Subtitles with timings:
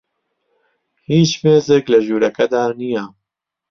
[1.09, 3.05] هیچ مێزێک لە ژوورەکەدا نییە.